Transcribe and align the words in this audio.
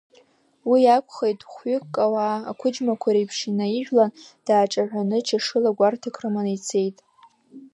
Уи 0.69 0.81
акәхеит, 0.95 1.39
хәҩык 1.51 1.95
ауаа 2.05 2.37
ақәыџьмақәа 2.51 3.09
реиԥш 3.13 3.39
инаижәлан, 3.49 4.11
дааҿаҳәаны, 4.45 5.17
чашыла 5.27 5.71
гәарҭак 5.77 6.15
рыманы 6.21 6.51
ицеит. 6.57 6.97